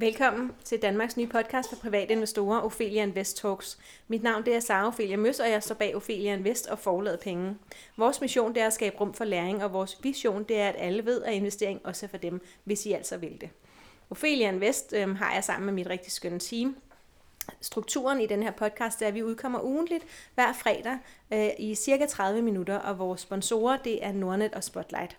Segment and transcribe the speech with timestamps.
[0.00, 3.78] Velkommen til Danmarks nye podcast for private investorer, Ophelia Invest Talks.
[4.08, 7.16] Mit navn det er Sara Ophelia Møs, og jeg står bag Ophelia Invest og forlader
[7.16, 7.56] penge.
[7.96, 10.74] Vores mission det er at skabe rum for læring, og vores vision det er, at
[10.78, 13.50] alle ved, at investering også er for dem, hvis I altså vil det.
[14.10, 16.76] Ophelia Invest øh, har jeg sammen med mit rigtig skønne team.
[17.60, 20.04] Strukturen i den her podcast er, at vi udkommer ugentligt
[20.34, 20.98] hver fredag
[21.32, 25.16] øh, i cirka 30 minutter, og vores sponsorer det er Nordnet og Spotlight.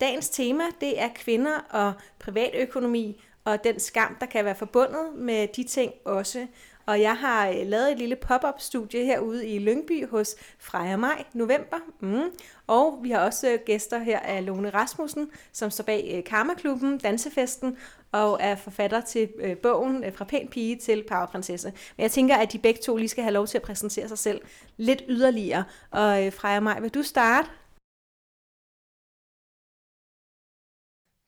[0.00, 5.48] Dagens tema det er kvinder og privatøkonomi, og den skam, der kan være forbundet med
[5.48, 6.46] de ting også.
[6.86, 11.24] Og jeg har øh, lavet et lille pop-up studie herude i Lyngby hos Freja Maj
[11.32, 11.76] november.
[12.00, 12.30] Mm.
[12.66, 16.98] Og vi har også øh, gæster her af Lone Rasmussen, som står bag øh, Karma-klubben,
[16.98, 17.78] Dansefesten,
[18.12, 19.28] og er forfatter til
[19.62, 21.72] bogen Fra pæn pige til powerprinsesse.
[21.96, 24.18] Men jeg tænker, at de begge to lige skal have lov til at præsentere sig
[24.18, 24.40] selv
[24.76, 25.64] lidt yderligere.
[25.90, 27.48] Og Freja Maj, vil du starte?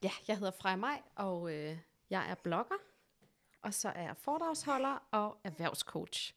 [0.02, 1.76] Ja, jeg hedder Freja Maj, og øh,
[2.10, 2.74] jeg er blogger,
[3.62, 6.34] og så er jeg foredragsholder og erhvervscoach.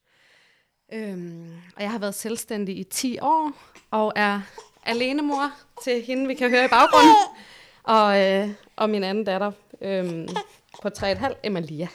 [0.94, 3.52] Øhm, og jeg har været selvstændig i 10 år,
[3.92, 4.42] og er
[4.84, 5.52] alenemor
[5.84, 7.16] til hende, vi kan høre i baggrunden.
[7.84, 10.28] Og, øh, og min anden datter øhm,
[10.82, 11.88] på 3,5, Emilia.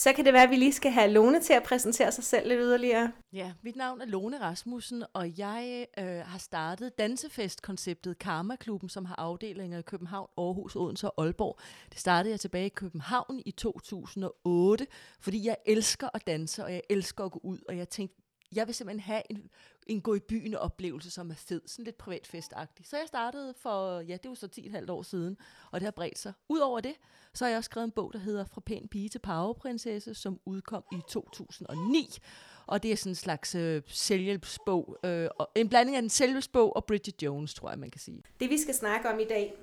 [0.00, 2.48] Så kan det være, at vi lige skal have Lone til at præsentere sig selv
[2.48, 3.12] lidt yderligere.
[3.32, 9.14] Ja, mit navn er Lone Rasmussen, og jeg øh, har startet dansefestkonceptet Karma-klubben, som har
[9.18, 11.58] afdelinger i København, Aarhus, Odense og Aalborg.
[11.90, 14.86] Det startede jeg tilbage i København i 2008,
[15.20, 18.16] fordi jeg elsker at danse, og jeg elsker at gå ud, og jeg tænkte,
[18.54, 19.50] jeg vil simpelthen have en,
[19.86, 22.86] en gå i byen oplevelse, som er fed, sådan lidt privatfestagtig.
[22.86, 25.36] Så jeg startede for, ja, det var så 10,5 år siden,
[25.70, 26.32] og det har bredt sig.
[26.48, 26.94] Udover det,
[27.34, 30.40] så har jeg også skrevet en bog, der hedder Fra pæn pige til powerprinsesse, som
[30.44, 32.18] udkom i 2009.
[32.66, 36.76] Og det er sådan en slags øh, selvhjælpsbog, øh, og en blanding af en selvhjælpsbog
[36.76, 38.22] og Bridget Jones, tror jeg, man kan sige.
[38.40, 39.54] Det vi skal snakke om i dag,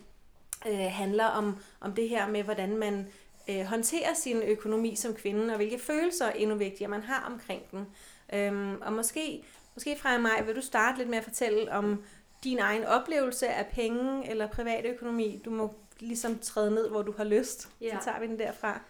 [0.67, 3.07] øh, handler om, om det her med, hvordan man
[3.49, 7.85] øh, håndterer sin økonomi som kvinde, og hvilke følelser endnu vigtigere man har omkring den.
[8.33, 9.43] Øhm, og måske,
[9.75, 12.03] måske fra mig, vil du starte lidt med at fortælle om
[12.43, 15.41] din egen oplevelse af penge eller privatøkonomi.
[15.45, 17.69] Du må ligesom træde ned, hvor du har lyst.
[17.81, 17.97] Ja.
[17.99, 18.81] Så tager vi den derfra.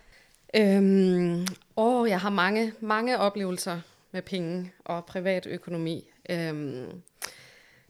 [0.56, 1.48] Øhm,
[1.78, 3.82] åh, jeg har mange, mange oplevelser
[4.12, 6.10] med penge og privatøkonomi.
[6.30, 7.02] Øhm,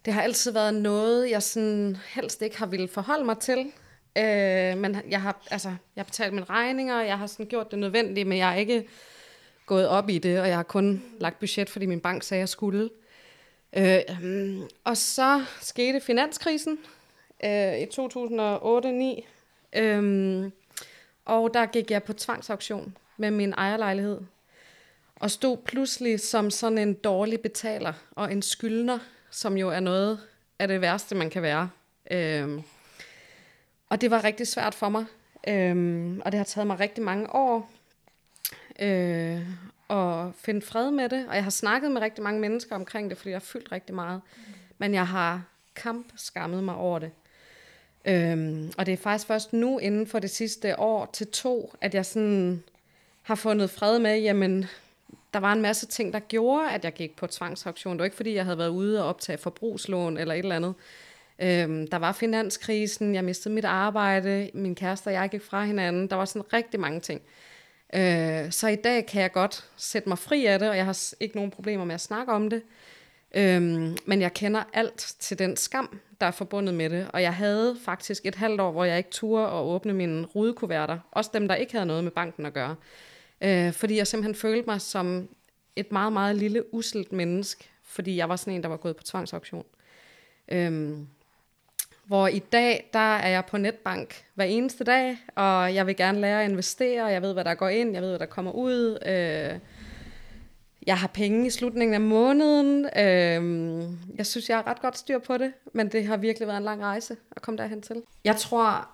[0.06, 3.72] det har altid været noget, jeg sådan helst ikke har ville forholde mig til.
[4.18, 7.80] Øh, men jeg har, altså, jeg har betalt mine regninger, jeg har sådan gjort det
[7.80, 8.88] nødvendige, men jeg er ikke
[9.68, 12.42] gået op i det, og jeg har kun lagt budget, fordi min bank sagde, at
[12.42, 12.90] jeg skulle.
[13.78, 16.78] Øh, mm, og så skete finanskrisen
[17.44, 20.52] øh, i 2008-2009, øh,
[21.26, 24.22] og der gik jeg på tvangsauktion med min ejerlejlighed,
[25.16, 29.00] og stod pludselig som sådan en dårlig betaler og en skyldner,
[29.32, 30.20] som jo er noget
[30.60, 31.70] af det værste, man kan være.
[32.12, 32.62] Øh,
[33.90, 35.06] og det var rigtig svært for mig,
[35.48, 37.72] øh, og det har taget mig rigtig mange år
[38.80, 39.42] øh,
[39.88, 41.26] og finde fred med det.
[41.30, 43.96] Og jeg har snakket med rigtig mange mennesker omkring det, fordi jeg har fyldt rigtig
[43.96, 44.22] meget.
[44.38, 44.54] Mm.
[44.78, 45.44] Men jeg har
[45.76, 47.12] kamp skammet mig over det.
[48.06, 51.94] Øhm, og det er faktisk først nu, inden for det sidste år til to, at
[51.94, 52.64] jeg sådan
[53.22, 54.66] har fundet fred med, jamen,
[55.34, 57.94] der var en masse ting, der gjorde, at jeg gik på tvangsauktion.
[57.94, 60.74] Det var ikke, fordi jeg havde været ude og optage forbrugslån eller et eller andet.
[61.40, 66.10] Øhm, der var finanskrisen, jeg mistede mit arbejde, min kæreste og jeg gik fra hinanden.
[66.10, 67.22] Der var sådan rigtig mange ting.
[67.94, 71.14] Øh, så i dag kan jeg godt sætte mig fri af det, og jeg har
[71.20, 72.62] ikke nogen problemer med at snakke om det.
[73.36, 77.08] Øhm, men jeg kender alt til den skam, der er forbundet med det.
[77.14, 81.00] Og jeg havde faktisk et halvt år, hvor jeg ikke turde at åbne mine rudekuverter.
[81.12, 82.76] Også dem, der ikke havde noget med banken at gøre.
[83.42, 85.30] Øh, fordi jeg simpelthen følte mig som
[85.76, 87.70] et meget, meget lille, uselt menneske.
[87.84, 89.66] Fordi jeg var sådan en, der var gået på tvangsauktion.
[90.52, 91.08] Øhm,
[92.08, 96.22] hvor i dag, der er jeg på netbank hver eneste dag, og jeg vil gerne
[96.22, 98.98] lære at investere, jeg ved, hvad der går ind, jeg ved, hvad der kommer ud.
[99.06, 99.60] Øh,
[100.88, 102.86] jeg har penge i slutningen af måneden.
[102.86, 106.58] Øh, jeg synes, jeg har ret godt styr på det, men det har virkelig været
[106.58, 108.02] en lang rejse at komme derhen til.
[108.24, 108.90] Jeg tror,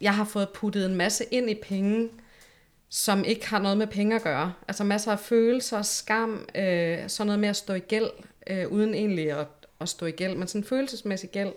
[0.00, 2.08] jeg har fået puttet en masse ind i penge,
[2.88, 4.52] som ikke har noget med penge at gøre.
[4.68, 8.10] Altså masser af følelser, skam, øh, sådan noget med at stå i gæld,
[8.46, 9.46] øh, uden egentlig at,
[9.80, 11.52] at stå i gæld, men sådan følelsesmæssig gæld.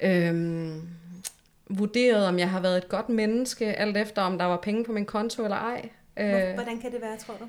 [0.00, 0.82] Øhm,
[1.70, 4.92] vurderet, om jeg har været et godt menneske, alt efter om der var penge på
[4.92, 5.88] min konto eller ej.
[6.16, 7.44] Øh, hvordan kan det være, tror du?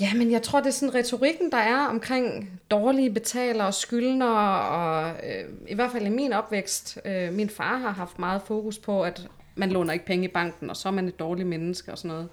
[0.00, 4.34] Ja, men jeg tror, det er sådan retorikken, der er omkring dårlige betaler og skyldner,
[4.56, 8.78] og øh, i hvert fald i min opvækst, øh, min far har haft meget fokus
[8.78, 11.92] på, at man låner ikke penge i banken, og så er man et dårligt menneske
[11.92, 12.28] og sådan noget.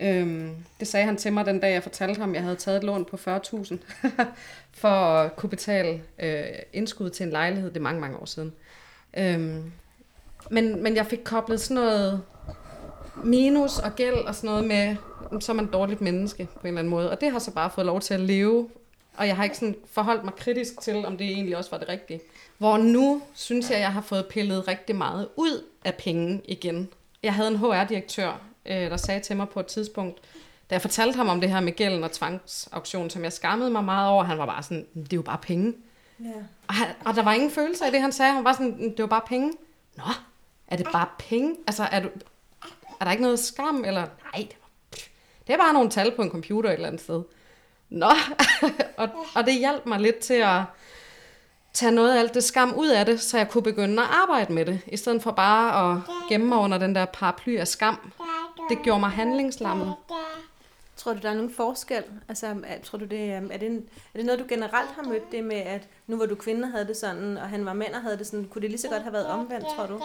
[0.00, 2.76] Øhm, det sagde han til mig den dag, jeg fortalte ham, at jeg havde taget
[2.76, 3.76] et lån på 40.000
[4.80, 7.70] for at kunne betale øh, indskud til en lejlighed.
[7.70, 8.52] Det er mange, mange år siden.
[9.16, 9.72] Øhm,
[10.50, 12.22] men, men jeg fik koblet sådan noget
[13.24, 14.96] minus og gæld og sådan noget med,
[15.40, 17.10] så er man et dårligt menneske på en eller anden måde.
[17.10, 18.68] Og det har så bare fået lov til at leve.
[19.16, 21.88] Og jeg har ikke sådan forholdt mig kritisk til, om det egentlig også var det
[21.88, 22.20] rigtige.
[22.58, 26.88] Hvor nu synes jeg, at jeg har fået pillet rigtig meget ud af penge igen.
[27.22, 30.18] Jeg havde en HR-direktør, øh, der sagde til mig på et tidspunkt,
[30.70, 33.84] da jeg fortalte ham om det her med gælden og tvangsauktion, som jeg skammede mig
[33.84, 35.74] meget over, han var bare sådan, det er jo bare penge.
[36.20, 36.32] Ja.
[36.68, 38.32] Og, han, og der var ingen følelse af det, han sagde.
[38.32, 39.52] Han var sådan, det var bare penge.
[39.96, 40.04] Nå,
[40.68, 41.56] er det bare penge?
[41.66, 42.08] Altså, er, du,
[43.00, 43.84] er der ikke noget skam?
[43.84, 44.68] Eller, nej, det, var,
[45.46, 47.22] det er bare nogle tal på en computer et eller andet sted.
[47.88, 48.10] Nå,
[48.96, 50.62] og, og det hjalp mig lidt til at
[51.72, 54.52] tage noget af alt det skam ud af det, så jeg kunne begynde at arbejde
[54.52, 58.12] med det, i stedet for bare at gemme mig under den der paraply af skam.
[58.68, 59.94] Det gjorde mig handlingslammet.
[60.98, 62.02] Tror du, der er nogen forskel?
[62.28, 65.02] Altså, um, tror du, det, er, er, det en, er det noget, du generelt har
[65.02, 67.94] mødt det med, at nu hvor du kvinde havde det sådan, og han var mand
[67.94, 70.02] og havde det sådan, kunne det lige så godt have været omvendt, tror du?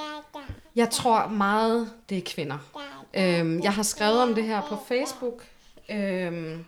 [0.75, 2.57] Jeg tror meget, det er kvinder.
[3.13, 5.43] Øhm, jeg har skrevet om det her på Facebook,
[5.89, 6.65] øhm,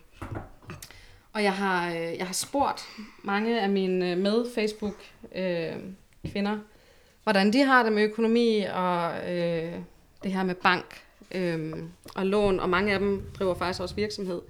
[1.32, 2.84] og jeg har, øh, jeg har spurgt
[3.22, 6.60] mange af mine med-Facebook-kvinder, øh, øhm,
[7.22, 9.74] hvordan de har det med økonomi og øh,
[10.22, 11.72] det her med bank øh,
[12.14, 14.40] og lån, og mange af dem driver faktisk også virksomhed.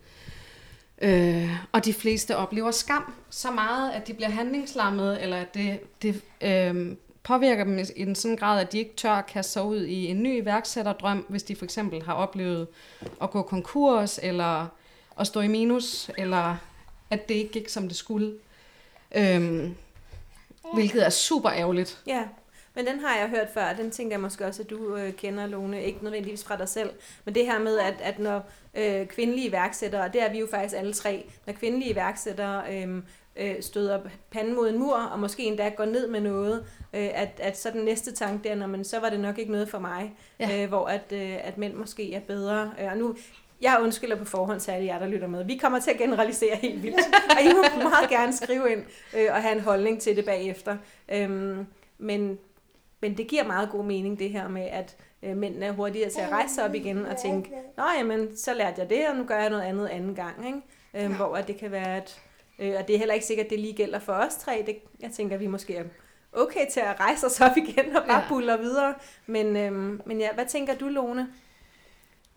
[1.02, 5.80] Øh, og de fleste oplever skam så meget, at de bliver handlingslammet, eller at det,
[6.02, 9.64] det øh, påvirker dem i en sådan grad, at de ikke tør at kaste sig
[9.64, 12.66] ud i en ny iværksætterdrøm, hvis de for eksempel har oplevet
[13.22, 14.66] at gå konkurs, eller
[15.20, 16.56] at stå i minus, eller
[17.10, 18.34] at det ikke gik, som det skulle.
[19.16, 19.74] Øhm,
[20.74, 22.02] hvilket er super ærgerligt.
[22.06, 22.22] Ja,
[22.76, 25.46] men den har jeg hørt før, den tænker jeg måske også, at du øh, kender,
[25.46, 26.90] Lone, ikke nødvendigvis fra dig selv,
[27.24, 30.46] men det her med, at, at når øh, kvindelige iværksættere, og det er vi jo
[30.50, 33.02] faktisk alle tre, når kvindelige iværksættere øh,
[33.36, 34.00] øh, støder
[34.30, 36.64] panden mod en mur, og måske endda går ned med noget,
[36.94, 39.52] øh, at, at så den næste tanke der, når man, så var det nok ikke
[39.52, 40.62] noget for mig, ja.
[40.62, 42.72] øh, hvor at, øh, at mænd måske er bedre.
[42.80, 43.16] Øh, og nu,
[43.60, 45.44] jeg undskylder på forhånd til alle jer, der lytter med.
[45.44, 47.00] Vi kommer til at generalisere helt vildt,
[47.30, 48.82] og I må meget gerne skrive ind
[49.16, 50.76] øh, og have en holdning til det bagefter.
[51.08, 51.66] Øhm,
[51.98, 52.38] men,
[53.00, 56.20] men det giver meget god mening, det her med, at øh, mændene er hurtigere til
[56.20, 59.24] at rejse sig op igen og tænke, nå jamen, så lærte jeg det, og nu
[59.24, 60.46] gør jeg noget andet anden gang.
[60.46, 60.60] Ikke?
[60.94, 61.08] Ja.
[61.08, 62.20] Hvor at det kan være, at,
[62.58, 64.62] øh, og det er heller ikke sikkert, at det lige gælder for os tre.
[64.66, 65.84] Det, jeg tænker, at vi måske er
[66.32, 68.28] okay til at rejse os op igen og bare ja.
[68.28, 68.94] buller videre.
[69.26, 71.28] Men, øhm, men ja, hvad tænker du, Lone?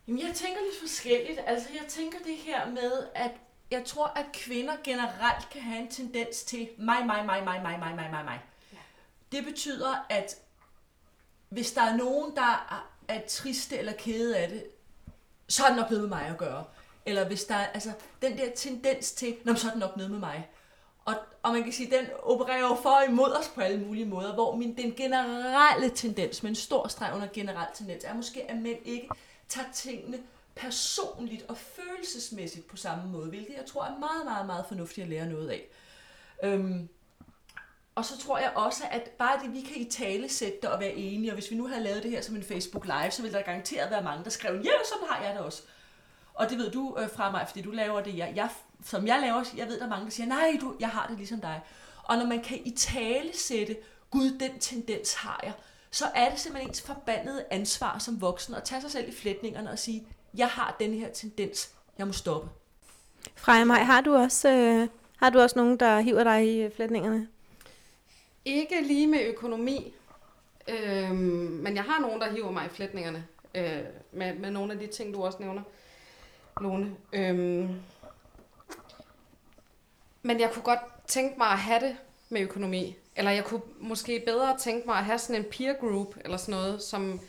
[0.07, 1.39] Jamen, jeg tænker lidt forskelligt.
[1.45, 3.31] Altså, jeg tænker det her med, at
[3.71, 7.79] jeg tror, at kvinder generelt kan have en tendens til mig, mig, mig, mig, mig,
[7.79, 8.39] mig, mig, mig, mig.
[8.73, 8.77] Ja.
[9.31, 10.37] Det betyder, at
[11.49, 14.63] hvis der er nogen, der er triste eller kede af det,
[15.47, 16.63] så er det nok noget med mig at gøre.
[17.05, 17.91] Eller hvis der er altså,
[18.21, 20.49] den der tendens til, Nå, så er det nok noget med mig.
[21.05, 24.33] Og, og man kan sige, den opererer jo for imod os på alle mulige måder,
[24.33, 28.57] hvor min, den generelle tendens, med en stor streg under generel tendens, er måske, at
[28.57, 29.09] mænd ikke
[29.47, 30.19] tager tingene
[30.55, 35.09] personligt og følelsesmæssigt på samme måde, hvilket jeg tror er meget, meget, meget fornuftigt at
[35.09, 35.67] lære noget af.
[36.43, 36.89] Øhm,
[37.99, 40.93] og så tror jeg også, at bare det, vi kan i tale sætte og være
[40.93, 43.37] enige, og hvis vi nu havde lavet det her som en Facebook Live, så ville
[43.37, 45.61] der garanteret være mange, der skrev, ja, sådan har jeg det også.
[46.33, 48.49] Og det ved du øh, fra mig, fordi du laver det, jeg, jeg,
[48.85, 51.17] som jeg laver, jeg ved, der er mange, der siger, nej, du, jeg har det
[51.17, 51.61] ligesom dig.
[52.03, 53.77] Og når man kan i tale sætte,
[54.11, 55.53] gud, den tendens har jeg,
[55.91, 59.71] så er det simpelthen ens forbandede ansvar som voksen at tage sig selv i flætningerne
[59.71, 60.07] og sige,
[60.37, 62.49] jeg har den her tendens, jeg må stoppe.
[63.35, 64.87] Freja Maj, har du også, øh,
[65.17, 67.27] har du også nogen, der hiver dig i flætningerne?
[68.49, 69.93] Ikke lige med økonomi,
[70.67, 73.25] øh, men jeg har nogen, der hiver mig i flætningerne
[73.55, 75.61] øh, med, med nogle af de ting, du også nævner,
[76.61, 76.95] Lone.
[77.13, 77.69] Øh,
[80.21, 81.97] men jeg kunne godt tænke mig at have det
[82.29, 82.95] med økonomi.
[83.15, 86.51] Eller jeg kunne måske bedre tænke mig at have sådan en peer group, eller sådan
[86.51, 87.19] noget, som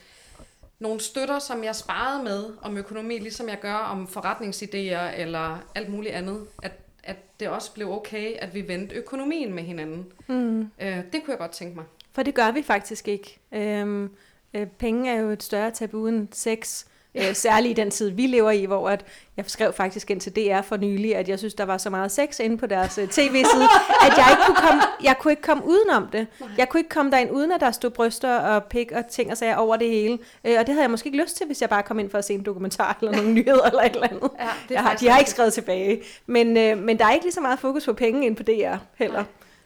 [0.79, 5.89] nogle støtter, som jeg sparede med om økonomi, ligesom jeg gør om forretningsidéer eller alt
[5.89, 6.47] muligt andet.
[6.63, 6.73] At,
[7.05, 10.13] at det også blev okay, at vi vendte økonomien med hinanden.
[10.27, 10.61] Mm.
[10.61, 11.85] Øh, det kunne jeg godt tænke mig.
[12.13, 13.39] For det gør vi faktisk ikke.
[13.53, 14.11] Øhm,
[14.55, 16.85] øh, penge er jo et større tabu end sex.
[17.15, 19.05] Øh, særligt i den tid, vi lever i, hvor at,
[19.37, 22.11] jeg skrev faktisk ind til DR for nylig, at jeg synes, der var så meget
[22.11, 23.69] sex inde på deres uh, tv-side,
[24.07, 26.27] at jeg ikke kunne komme, jeg kunne ikke komme udenom det.
[26.59, 29.37] Jeg kunne ikke komme derind, uden at der stod bryster og pik og ting og
[29.37, 30.19] sager over det hele.
[30.45, 32.19] Øh, og det havde jeg måske ikke lyst til, hvis jeg bare kom ind for
[32.19, 34.31] at se en dokumentar eller nogle nyheder eller et eller andet.
[34.39, 36.03] Ja, det jeg har, de har ikke skrevet tilbage.
[36.27, 38.77] Men, øh, men der er ikke lige så meget fokus på penge ind på DR
[38.97, 39.25] heller.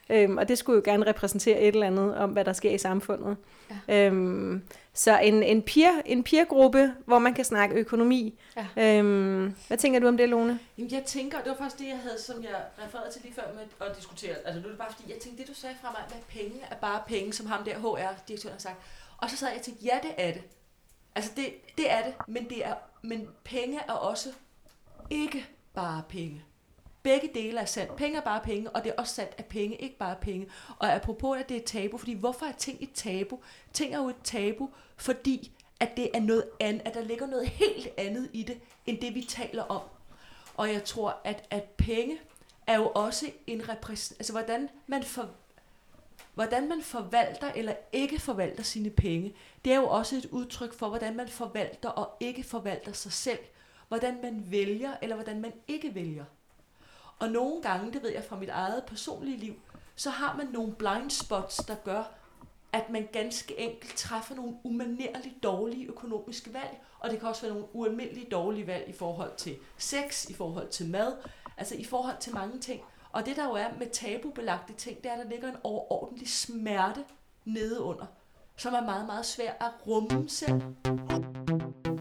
[0.08, 0.22] Nej.
[0.22, 2.78] Øhm, og det skulle jo gerne repræsentere et eller andet om, hvad der sker i
[2.78, 3.36] samfundet.
[3.88, 4.06] Ja.
[4.06, 4.62] Øhm,
[4.94, 8.38] så en, en, peer, en peergruppe, hvor man kan snakke økonomi.
[8.56, 8.98] Ja.
[8.98, 10.58] Øhm, hvad tænker du om det, Lone?
[10.78, 13.42] Jamen, jeg tænker, det var faktisk det, jeg havde, som jeg refererede til lige før
[13.54, 14.34] med at diskutere.
[14.44, 16.60] Altså nu er det bare fordi, jeg tænkte, det du sagde fra mig, at penge
[16.70, 18.76] er bare penge, som ham der HR-direktøren har sagt.
[19.18, 20.42] Og så sad jeg og tænkte, ja, det er det.
[21.14, 24.32] Altså det, det er det, men, det er, men penge er også
[25.10, 26.44] ikke bare penge.
[27.04, 27.96] Begge dele er sandt.
[27.96, 30.46] Penge er bare penge, og det er også sandt, at penge ikke bare er penge.
[30.78, 33.40] Og apropos, at det er et tabu, fordi hvorfor er ting et tabu?
[33.72, 37.48] Ting er jo et tabu, fordi at det er noget andet, at der ligger noget
[37.48, 39.82] helt andet i det, end det vi taler om.
[40.56, 42.18] Og jeg tror, at, at penge
[42.66, 45.30] er jo også en repræsentation, altså hvordan man, for,
[46.34, 49.34] hvordan man forvalter eller ikke forvalter sine penge,
[49.64, 53.38] det er jo også et udtryk for, hvordan man forvalter og ikke forvalter sig selv.
[53.88, 56.24] Hvordan man vælger, eller hvordan man ikke vælger.
[57.18, 59.54] Og nogle gange, det ved jeg fra mit eget personlige liv,
[59.96, 62.02] så har man nogle blind spots, der gør,
[62.72, 67.52] at man ganske enkelt træffer nogle umanerligt dårlige økonomiske valg, og det kan også være
[67.52, 71.12] nogle ualmindeligt dårlige valg i forhold til sex, i forhold til mad,
[71.56, 72.82] altså i forhold til mange ting.
[73.12, 76.28] Og det der jo er med tabubelagte ting, det er, at der ligger en overordentlig
[76.28, 77.04] smerte
[77.44, 78.06] nede under,
[78.56, 80.62] som er meget, meget svær at rumme selv.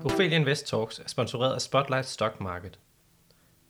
[0.05, 2.79] Ophelia Invest Talks er sponsoreret af Spotlight Stock Market.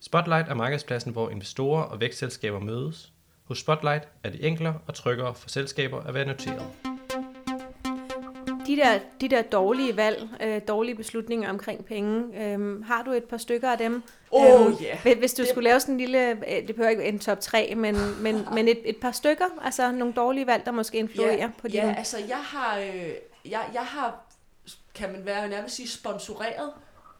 [0.05, 3.11] Spotlight er markedspladsen, hvor investorer og vækstselskaber mødes.
[3.43, 6.65] Hos Spotlight er det enklere og tryggere for selskaber at være noteret.
[8.67, 13.23] De der, de der dårlige valg, øh, dårlige beslutninger omkring penge, øh, har du et
[13.23, 14.03] par stykker af dem?
[14.31, 14.97] Åh, Øhm, ja.
[15.03, 17.39] hvis- Hvis du Det- skulle lave sådan en lille, øh, det behøver ikke en top
[17.39, 21.35] 3, men, men, men et, et par stykker, altså nogle dårlige valg, der måske influerer
[21.35, 21.75] ja, på din...
[21.75, 23.09] Ja, altså jeg har, øh,
[23.51, 24.19] jeg, jeg har,
[24.95, 26.71] kan man være nærmest sige, sponsoreret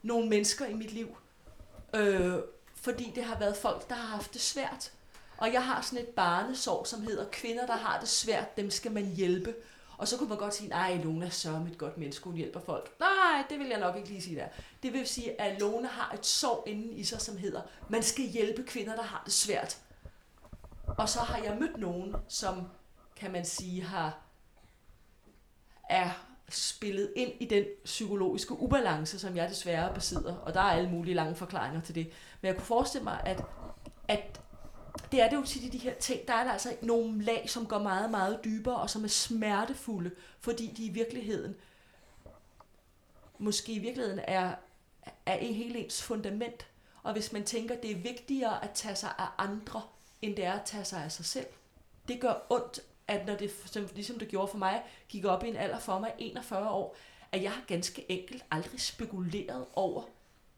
[0.02, 1.16] nogle mennesker i mit liv.
[1.96, 2.32] Øh,
[2.84, 4.92] fordi det har været folk, der har haft det svært.
[5.36, 8.92] Og jeg har sådan et barnesår, som hedder, kvinder, der har det svært, dem skal
[8.92, 9.54] man hjælpe.
[9.98, 12.60] Og så kunne man godt sige, nej, Lone er sørme et godt menneske, hun hjælper
[12.60, 13.00] folk.
[13.00, 14.48] Nej, det vil jeg nok ikke lige sige der.
[14.82, 18.24] Det vil sige, at Lone har et sorg inden i sig, som hedder, man skal
[18.24, 19.78] hjælpe kvinder, der har det svært.
[20.98, 22.68] Og så har jeg mødt nogen, som,
[23.16, 24.18] kan man sige, har
[25.88, 26.10] er
[26.48, 30.36] spillet ind i den psykologiske ubalance, som jeg desværre besidder.
[30.36, 32.06] Og der er alle mulige lange forklaringer til det.
[32.40, 33.44] Men jeg kunne forestille mig, at,
[34.08, 34.40] at
[35.12, 37.50] det er det jo tit i de her ting, der er der altså nogle lag,
[37.50, 40.10] som går meget, meget dybere, og som er smertefulde,
[40.40, 41.54] fordi de i virkeligheden,
[43.38, 44.54] måske i virkeligheden er,
[45.26, 46.66] er en helt ens fundament.
[47.02, 49.82] Og hvis man tænker, det er vigtigere at tage sig af andre,
[50.22, 51.46] end det er at tage sig af sig selv,
[52.08, 55.48] det gør ondt, at når det, som, ligesom det gjorde for mig, gik op i
[55.48, 56.96] en alder for mig, 41 år,
[57.32, 60.02] at jeg har ganske enkelt aldrig spekuleret over,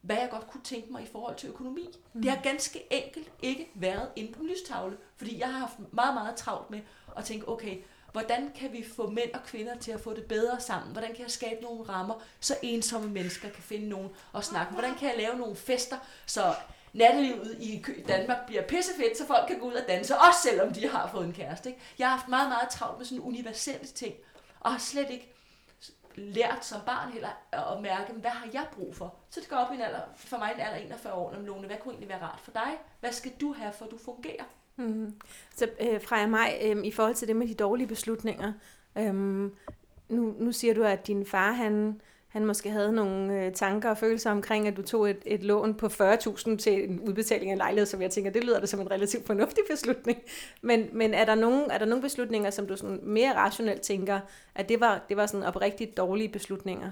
[0.01, 1.87] hvad jeg godt kunne tænke mig i forhold til økonomi.
[2.13, 2.21] Mm.
[2.21, 6.35] Det har ganske enkelt ikke været inde på lystavle, fordi jeg har haft meget, meget
[6.35, 6.79] travlt med
[7.17, 7.77] at tænke, okay,
[8.11, 10.91] hvordan kan vi få mænd og kvinder til at få det bedre sammen?
[10.91, 14.81] Hvordan kan jeg skabe nogle rammer, så ensomme mennesker kan finde nogen at snakke med?
[14.81, 16.55] Hvordan kan jeg lave nogle fester, så
[16.97, 20.87] nattelivet i Danmark bliver pissefedt, så folk kan gå ud og danse, også selvom de
[20.87, 21.69] har fået en kæreste.
[21.69, 21.81] Ikke?
[21.99, 24.15] Jeg har haft meget, meget travlt med sådan universelle ting,
[24.59, 25.33] og har slet ikke
[26.15, 29.15] lært som barn heller at mærke, hvad har jeg brug for?
[29.29, 31.67] Så det går op i en alder, for mig en alder 41 år, om Lone,
[31.67, 32.77] hvad kunne egentlig være rart for dig?
[32.99, 34.43] Hvad skal du have, for at du fungerer?
[34.75, 35.13] Mm.
[35.55, 38.53] Så øh, Freja mig, øh, i forhold til det med de dårlige beslutninger,
[38.97, 39.13] øh,
[40.09, 42.01] nu, nu siger du, at din far, han,
[42.37, 45.73] han måske havde nogle øh, tanker og følelser omkring, at du tog et, et lån
[45.73, 48.79] på 40.000 til en udbetaling af en lejlighed, som jeg tænker, det lyder da som
[48.79, 50.19] en relativt fornuftig beslutning.
[50.61, 54.19] Men, men er, der nogle, er der nogle beslutninger, som du sådan mere rationelt tænker,
[54.55, 56.91] at det var, det var sådan oprigtigt dårlige beslutninger?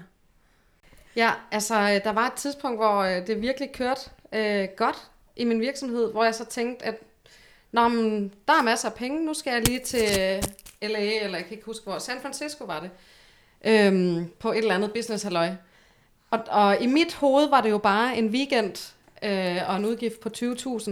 [1.16, 4.00] Ja, altså øh, der var et tidspunkt, hvor øh, det virkelig kørte
[4.32, 6.94] øh, godt i min virksomhed, hvor jeg så tænkte, at
[7.72, 10.08] Nå, men, der er masser af penge, nu skal jeg lige til
[10.82, 12.90] LA, eller jeg kan ikke huske hvor, San Francisco var det,
[13.66, 15.50] øhm, på et eller andet business halløj.
[16.30, 20.20] Og, og i mit hoved var det jo bare en weekend øh, og en udgift
[20.20, 20.90] på 20.000.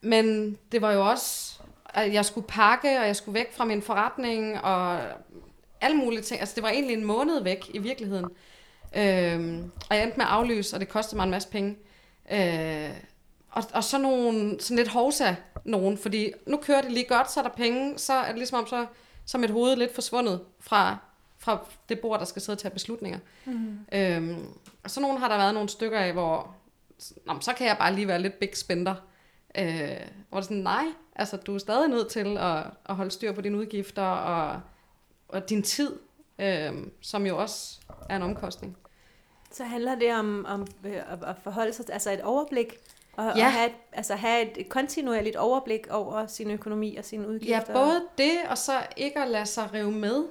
[0.00, 3.82] Men det var jo også, at jeg skulle pakke, og jeg skulle væk fra min
[3.82, 5.00] forretning, og
[5.80, 6.40] alle mulige ting.
[6.40, 8.26] Altså det var egentlig en måned væk i virkeligheden.
[8.96, 11.76] Øhm, og jeg endte med at aflyse, og det kostede mig en masse penge.
[12.32, 12.90] Øh,
[13.50, 17.40] og, og så nogle, sådan lidt hovsa nogen, fordi nu kører det lige godt, så
[17.40, 18.86] er der penge, så er det ligesom om, så,
[19.26, 20.98] så er mit hoved lidt forsvundet fra,
[21.44, 23.18] fra det bord, der skal sidde og tage beslutninger.
[23.44, 23.78] Mm.
[23.92, 24.46] Øhm,
[24.84, 26.54] og så nogle har der været nogle stykker af, hvor
[27.26, 28.94] Nå, så kan jeg bare lige være lidt big spender.
[29.58, 29.66] Øh,
[30.28, 30.84] hvor det er sådan, nej,
[31.16, 34.60] altså du er stadig nødt til at, at holde styr på dine udgifter og,
[35.28, 35.92] og din tid,
[36.38, 38.76] øh, som jo også er en omkostning.
[39.50, 42.74] Så handler det om, om øh, at forholde sig altså et overblik,
[43.16, 43.46] og, Ja.
[43.46, 47.62] og have, et, altså have et kontinuerligt overblik over sin økonomi og sine udgifter.
[47.68, 50.24] Ja, både det, og så ikke at lade sig rive med.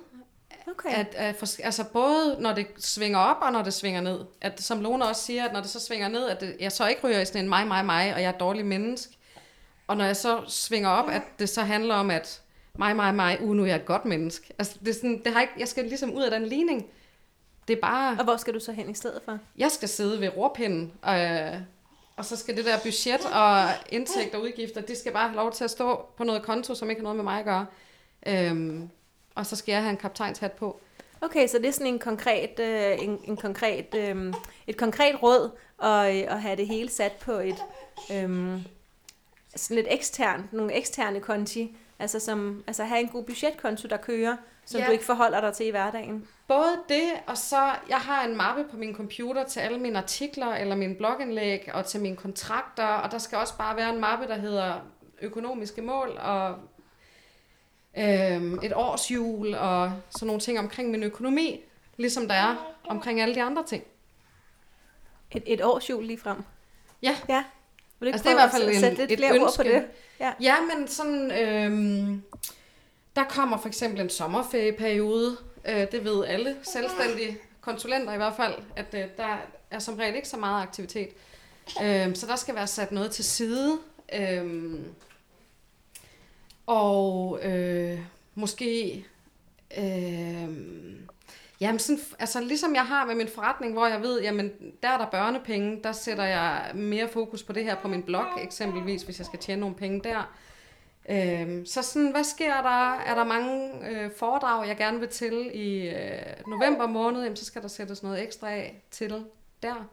[0.71, 0.89] Okay.
[0.89, 4.19] At, at for, altså både når det svinger op, og når det svinger ned.
[4.41, 6.87] At, som Lone også siger, at når det så svinger ned, at det, jeg så
[6.87, 9.17] ikke ryger i sådan en mig, mig, mig, og jeg er et dårlig menneske.
[9.87, 12.41] Og når jeg så svinger op, at det så handler om, at
[12.77, 14.53] mig, mig, mig, uh, nu er jeg et godt menneske.
[14.59, 16.85] Altså, det er sådan, det har ikke, jeg skal ligesom ud af den ligning.
[17.67, 18.15] Det er bare...
[18.19, 19.39] Og hvor skal du så hen i stedet for?
[19.57, 21.61] Jeg skal sidde ved rorpinden, øh,
[22.17, 25.51] og så skal det der budget og indtægter og udgifter, det skal bare have lov
[25.51, 27.65] til at stå på noget konto, som ikke har noget med mig at gøre.
[28.27, 28.89] Øhm,
[29.35, 30.81] og så skal jeg have en kaptajnshat på.
[31.21, 34.33] Okay, så det er sådan en konkret, øh, en, en konkret, øh,
[34.67, 35.51] et konkret råd
[35.83, 37.63] at, øh, at have det hele sat på et
[38.11, 38.61] øh,
[39.55, 44.35] sådan lidt ekstern, nogle eksterne konti, altså som altså have en god budgetkonto der kører,
[44.65, 44.87] som Ja.
[44.87, 46.27] du ikke forholder dig til i hverdagen.
[46.47, 50.47] Både det, og så jeg har en mappe på min computer til alle mine artikler
[50.55, 54.27] eller mine blogindlæg og til mine kontrakter, og der skal også bare være en mappe,
[54.27, 54.73] der hedder
[55.21, 56.55] økonomiske mål og
[57.97, 61.61] øhm, et årsjul og sådan nogle ting omkring min økonomi,
[61.97, 62.55] ligesom der er
[62.87, 63.83] omkring alle de andre ting.
[65.31, 66.37] Et, et årsjul lige frem.
[67.01, 67.17] Ja.
[67.29, 67.43] Ja.
[67.99, 69.39] Vil du ikke Altså, det er i hvert fald en- sætte lidt et flere ord
[69.39, 69.63] på ønske.
[69.75, 69.85] det?
[70.19, 70.33] Ja.
[70.41, 72.21] Ja, men sådan, øhm,
[73.15, 75.37] der kommer for eksempel en sommerferieperiode.
[75.65, 79.37] Øh, det ved alle selvstændige konsulenter i hvert fald, at øh, der
[79.71, 81.09] er som regel ikke så meget aktivitet.
[81.83, 83.79] Øhm, så der skal være sat noget til side.
[84.13, 84.85] Øhm,
[86.65, 87.99] og øh,
[88.35, 89.05] måske...
[89.77, 90.49] Øh,
[91.61, 94.51] Jamen, sådan, altså ligesom jeg har med min forretning, hvor jeg ved, jamen
[94.83, 98.25] der er der børnepenge, der sætter jeg mere fokus på det her på min blog,
[98.41, 100.33] eksempelvis, hvis jeg skal tjene nogle penge der.
[101.09, 102.93] Øhm, så sådan, hvad sker der?
[102.93, 107.45] Er der mange øh, foredrag, jeg gerne vil til i øh, november måned, jamen, så
[107.45, 109.25] skal der sættes noget ekstra af til
[109.63, 109.89] der.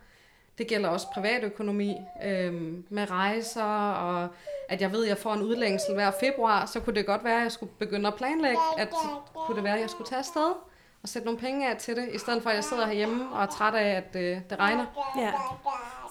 [0.61, 4.29] Det gælder også privatøkonomi øhm, med rejser, og
[4.69, 7.37] at jeg ved, at jeg får en udlængsel hver februar, så kunne det godt være,
[7.37, 8.89] at jeg skulle begynde at planlægge, at
[9.35, 10.53] kunne det være, at jeg skulle tage afsted
[11.03, 13.43] og sætte nogle penge af til det, i stedet for at jeg sidder herhjemme og
[13.43, 14.87] er træt af, at øh, det regner.
[15.19, 15.33] Ja.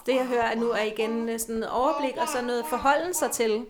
[0.06, 3.30] Det jeg hører er nu er igen øh, sådan overblik og så noget forholden sig
[3.30, 3.64] til.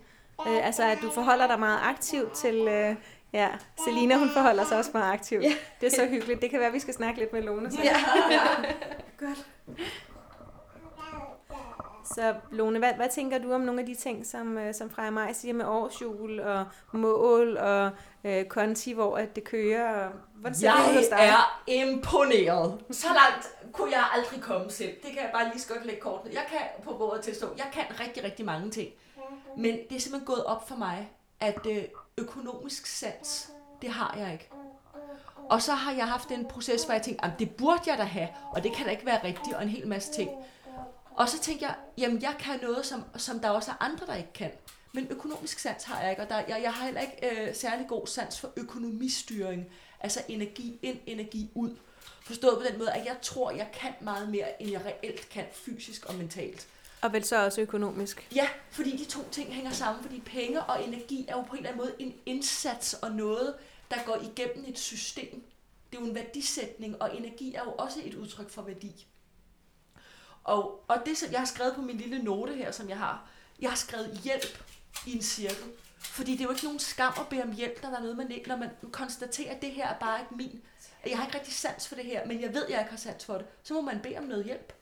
[0.47, 2.97] Øh, altså at du forholder dig meget aktivt til, øh,
[3.33, 3.49] ja,
[3.85, 5.43] Selina hun forholder sig også meget aktivt.
[5.43, 5.53] Ja.
[5.81, 6.43] Det er så hyggeligt.
[6.43, 7.71] Det kan være, at vi skal snakke lidt med Lone.
[7.71, 7.79] Så.
[7.85, 7.95] Ja.
[9.19, 9.47] Godt.
[12.15, 15.11] Så Lone, hvad, hvad tænker du om nogle af de ting, som, øh, som Freja
[15.11, 17.91] Maj siger med årsjul og mål og
[18.25, 20.05] øh, konti, hvor at det kører?
[20.07, 21.19] og Hvordan ser det ud hos Jeg
[21.67, 21.75] dig?
[21.75, 22.81] er imponeret.
[22.91, 24.89] Så langt kunne jeg aldrig komme selv.
[25.03, 26.33] Det kan jeg bare lige så godt lægge kort ned.
[26.33, 28.89] Jeg kan på bordet tilstå, jeg kan rigtig, rigtig mange ting.
[29.57, 31.83] Men det er simpelthen gået op for mig, at øh,
[32.19, 33.51] økonomisk sans,
[33.83, 34.49] det har jeg ikke.
[35.51, 38.03] Og så har jeg haft en proces, hvor jeg tænkte, "Jamen, det burde jeg da
[38.03, 40.31] have, og det kan da ikke være rigtigt, og en hel masse ting.
[41.21, 44.15] Og så tænkte jeg, jamen jeg kan noget, som, som der også er andre, der
[44.15, 44.51] ikke kan.
[44.93, 47.87] Men økonomisk sans har jeg ikke, og der, jeg, jeg har heller ikke øh, særlig
[47.89, 49.67] god sans for økonomistyring.
[50.01, 51.77] Altså energi ind, energi ud.
[52.23, 55.45] Forstået på den måde, at jeg tror, jeg kan meget mere, end jeg reelt kan
[55.53, 56.69] fysisk og mentalt.
[57.01, 58.29] Og vel så også økonomisk.
[58.35, 61.59] Ja, fordi de to ting hænger sammen, fordi penge og energi er jo på en
[61.59, 63.55] eller anden måde en indsats og noget,
[63.91, 65.45] der går igennem et system.
[65.91, 69.07] Det er jo en værdisætning, og energi er jo også et udtryk for værdi.
[70.45, 73.29] Og, og det, som jeg har skrevet på min lille note her, som jeg har,
[73.61, 74.65] jeg har skrevet hjælp
[75.07, 75.65] i en cirkel.
[75.99, 78.17] Fordi det er jo ikke nogen skam at bede om hjælp, når der er noget,
[78.17, 80.63] man ikke, når man konstaterer, at det her er bare ikke min.
[81.07, 82.99] Jeg har ikke rigtig sans for det her, men jeg ved, at jeg ikke har
[82.99, 83.47] sans for det.
[83.63, 84.73] Så må man bede om noget hjælp.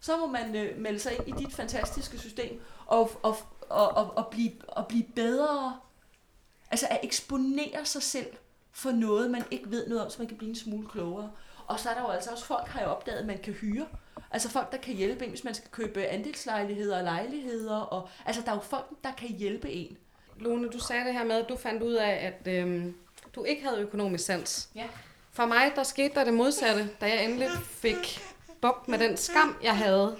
[0.00, 3.36] Så må man øh, melde sig ind i dit fantastiske system og, og,
[3.68, 5.80] og, og, og, blive, og blive bedre.
[6.70, 8.36] Altså at eksponere sig selv
[8.72, 11.30] for noget, man ikke ved noget om, så man kan blive en smule klogere.
[11.66, 13.86] Og så er der jo altså også folk, har jeg opdaget, man kan hyre.
[14.30, 17.76] Altså folk, der kan hjælpe en, hvis man skal købe andelslejligheder og lejligheder.
[17.76, 19.96] Og, altså der er jo folk, der kan hjælpe en.
[20.36, 22.94] Lone, du sagde det her med, at du fandt ud af, at øhm,
[23.34, 24.68] du ikke havde økonomisk sans.
[24.74, 24.86] Ja.
[25.32, 28.20] For mig, der skete der det modsatte, da jeg endelig fik
[28.60, 30.16] bukt med den skam, jeg havde.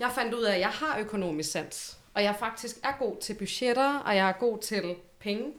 [0.00, 3.34] Jeg fandt ud af, at jeg har økonomisk sans, og jeg faktisk er god til
[3.34, 5.52] budgetter, og jeg er god til penge.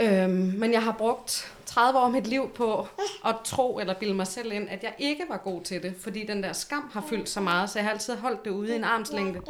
[0.00, 2.86] Øhm, men jeg har brugt 30 år af mit liv på
[3.24, 6.26] at tro eller bilde mig selv ind, at jeg ikke var god til det, fordi
[6.26, 8.76] den der skam har fyldt så meget, så jeg har altid holdt det ude i
[8.76, 9.40] en armslængde.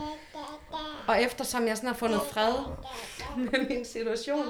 [1.07, 2.55] Og eftersom jeg sådan har fundet fred
[3.51, 4.47] med min situation,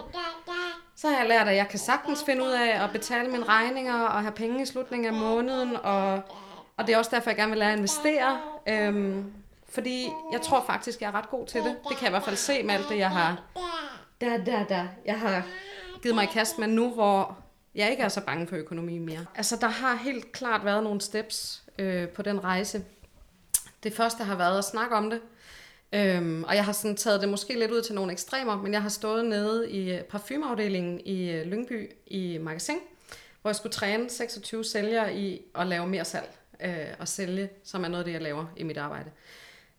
[0.97, 4.03] så har jeg lært, at jeg kan sagtens finde ud af at betale mine regninger
[4.03, 5.77] og have penge i slutningen af måneden.
[5.83, 6.21] Og,
[6.77, 8.41] og det er også derfor, jeg gerne vil lære at investere.
[8.69, 9.33] Øhm,
[9.69, 11.77] fordi jeg tror faktisk, jeg er ret god til det.
[11.89, 13.43] Det kan jeg i hvert fald se med alt det, jeg har,
[14.21, 14.89] da, da, da.
[15.05, 15.43] jeg har
[16.03, 17.39] givet mig i kast med nu, hvor
[17.75, 19.27] jeg ikke er så bange for økonomi mere.
[19.35, 22.85] Altså, der har helt klart været nogle steps øh, på den rejse.
[23.83, 25.21] Det første har været at snakke om det.
[25.93, 28.83] Øhm, og jeg har sådan taget det måske lidt ud til nogle ekstremer, men jeg
[28.83, 32.79] har stået nede i parfumeafdelingen i øh, Lyngby i magasin,
[33.43, 37.85] hvor jeg skulle træne 26 sælgere i at lave mere salg øh, og sælge, som
[37.85, 39.11] er noget af det, jeg laver i mit arbejde.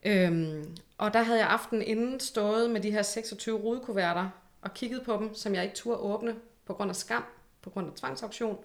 [0.03, 4.29] Øhm, og der havde jeg aften inden stået med de her 26 rudekuverter
[4.63, 7.25] og kigget på dem, som jeg ikke turde åbne på grund af skam,
[7.61, 8.57] på grund af tvangsauktion.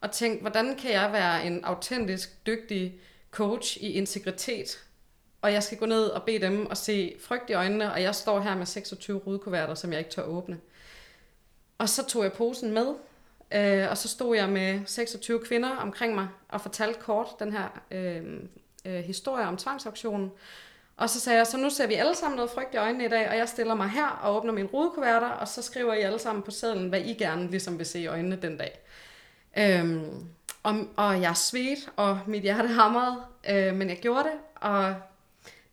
[0.00, 4.84] og tænkt, hvordan kan jeg være en autentisk, dygtig coach i integritet,
[5.42, 8.14] og jeg skal gå ned og bede dem og se frygt i øjnene, og jeg
[8.14, 10.60] står her med 26 rudekuverter, som jeg ikke tør åbne.
[11.78, 12.94] Og så tog jeg posen med,
[13.52, 17.82] øh, og så stod jeg med 26 kvinder omkring mig og fortalte kort den her
[17.90, 18.40] øh,
[18.84, 20.30] øh, historie om tvangsauktionen.
[20.98, 23.08] Og så sagde jeg, så nu ser vi alle sammen noget frygt i øjnene i
[23.08, 26.18] dag, og jeg stiller mig her og åbner mine rudekuverter, og så skriver I alle
[26.18, 28.80] sammen på sædlen, hvad I gerne ligesom vil se i øjnene den dag.
[29.58, 30.24] Øhm,
[30.62, 33.16] og, og jeg svedte, og mit hjerte hamrede,
[33.50, 34.94] øh, men jeg gjorde det, og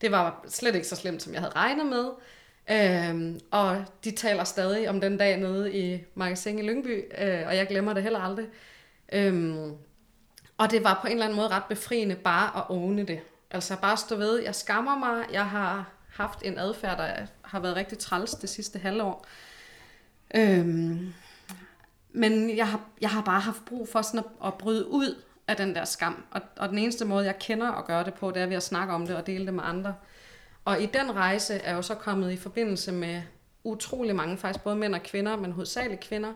[0.01, 2.09] det var slet ikke så slemt, som jeg havde regnet med.
[2.71, 7.55] Øhm, og de taler stadig om den dag nede i Magasin i Lyngby, øh, og
[7.55, 8.45] jeg glemmer det heller aldrig.
[9.13, 9.73] Øhm,
[10.57, 13.21] og det var på en eller anden måde ret befriende bare at åbne det.
[13.51, 17.75] Altså bare stå ved, jeg skammer mig, jeg har haft en adfærd, der har været
[17.75, 19.25] rigtig træls det sidste halvår.
[20.35, 21.13] Øhm,
[22.11, 25.55] men jeg har, jeg har bare haft brug for sådan at, at bryde ud af
[25.55, 26.25] den der skam.
[26.31, 28.63] Og, og den eneste måde, jeg kender at gøre det på, det er ved at
[28.63, 29.95] snakke om det og dele det med andre.
[30.65, 33.21] Og i den rejse er jeg jo så kommet i forbindelse med
[33.63, 36.33] utrolig mange, faktisk både mænd og kvinder, men hovedsageligt kvinder,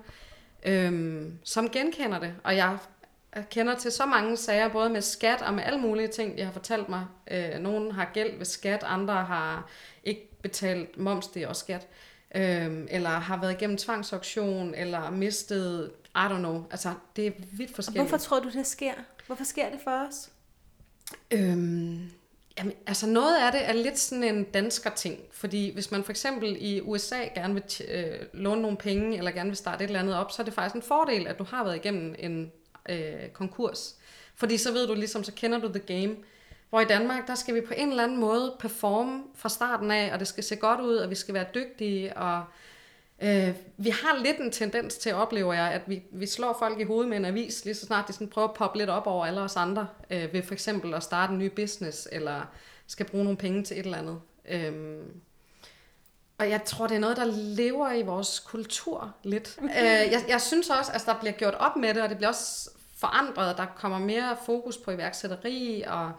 [0.66, 2.34] øhm, som genkender det.
[2.44, 2.78] Og jeg
[3.36, 6.44] jeg kender til så mange sager, både med skat og med alle mulige ting, de
[6.44, 7.06] har fortalt mig.
[7.32, 9.70] Øh, nogen har gæld ved skat, andre har
[10.04, 11.88] ikke betalt moms, det er også skat.
[12.36, 16.64] Øh, eller har været igennem tvangsauktion, eller mistet, I don't know.
[16.72, 18.02] Altså, det er vidt forskelligt.
[18.02, 18.94] Og hvorfor tror du, det sker?
[19.28, 20.30] Hvorfor sker det for os?
[21.32, 22.12] Øhm,
[22.58, 26.12] jamen, altså noget af det er lidt sådan en dansker ting, fordi hvis man for
[26.12, 30.00] eksempel i USA gerne vil øh, låne nogle penge, eller gerne vil starte et eller
[30.00, 32.52] andet op, så er det faktisk en fordel, at du har været igennem en
[32.90, 33.96] øh, konkurs.
[34.36, 36.16] Fordi så ved du ligesom, så kender du the game.
[36.70, 40.14] Hvor i Danmark, der skal vi på en eller anden måde performe fra starten af,
[40.14, 42.44] og det skal se godt ud, og vi skal være dygtige, og
[43.22, 46.84] øh, vi har lidt en tendens til, oplever jeg, at vi, vi slår folk i
[46.84, 49.26] hovedet med en avis, lige så snart de sådan prøver at poppe lidt op over
[49.26, 52.42] alle os andre, øh, ved for eksempel at starte en ny business, eller
[52.88, 54.22] skal bruge nogle penge til et eller andet.
[54.50, 54.98] Øh,
[56.38, 57.26] og jeg tror, det er noget, der
[57.56, 59.58] lever i vores kultur lidt.
[59.64, 62.18] øh, jeg, jeg synes også, at altså, der bliver gjort op med det, og det
[62.18, 63.58] bliver også forandret.
[63.58, 66.12] Der kommer mere fokus på iværksætteri, og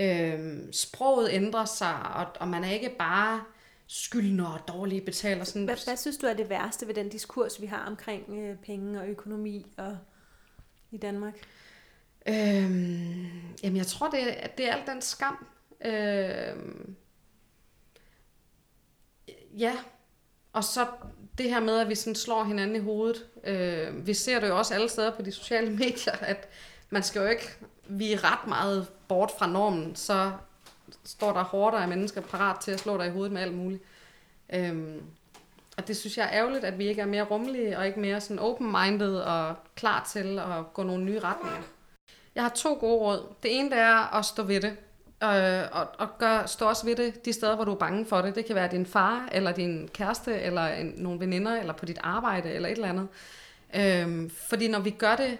[0.00, 3.44] øh, sproget ændrer sig, og, og man er ikke bare
[3.86, 5.44] skyldner og dårlige betaler.
[5.44, 5.64] Sådan.
[5.64, 9.00] Hvad, hvad synes du er det værste ved den diskurs, vi har omkring øh, penge
[9.00, 9.98] og økonomi og
[10.90, 11.34] i Danmark?
[12.28, 13.26] Øhm,
[13.62, 15.46] jamen, jeg tror, det, er, det er alt den skam.
[15.84, 16.96] Øhm,
[19.58, 19.76] ja,
[20.56, 20.86] og så
[21.38, 23.26] det her med, at vi sådan slår hinanden i hovedet.
[23.44, 26.48] Øh, vi ser det jo også alle steder på de sociale medier, at
[26.90, 27.48] man skal jo ikke,
[27.88, 30.32] vi er ret meget bort fra normen, så
[31.04, 33.82] står der hårdere af mennesker parat til at slå dig i hovedet med alt muligt.
[34.52, 35.02] Øhm,
[35.76, 38.20] og det synes jeg er ærgerligt, at vi ikke er mere rummelige og ikke mere
[38.20, 41.62] sådan open-minded og klar til at gå nogle nye retninger.
[42.34, 43.34] Jeg har to gode råd.
[43.42, 44.76] Det ene det er at stå ved det.
[45.22, 48.22] Øh, og, og gør, stå også ved det de steder, hvor du er bange for
[48.22, 48.34] det.
[48.34, 51.98] Det kan være din far, eller din kæreste, eller en, nogle veninder, eller på dit
[52.02, 53.08] arbejde, eller et eller andet.
[53.76, 55.38] Øh, fordi når vi gør det,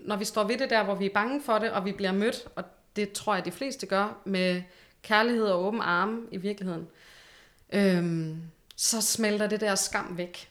[0.00, 2.12] når vi står ved det der, hvor vi er bange for det, og vi bliver
[2.12, 2.64] mødt, og
[2.96, 4.62] det tror jeg, de fleste gør, med
[5.02, 6.88] kærlighed og åben arme i virkeligheden,
[7.72, 8.36] øh,
[8.76, 10.50] så smelter det der skam væk.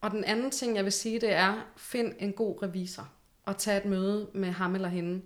[0.00, 3.08] Og den anden ting, jeg vil sige, det er, find en god revisor,
[3.44, 5.22] og tag et møde med ham eller hende